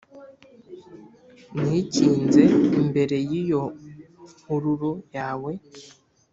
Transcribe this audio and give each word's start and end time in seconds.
nikinze 1.61 2.43
imbere 2.81 3.17
y'iyo 3.29 3.63
hururu 4.45 4.91
yawe 5.15 5.51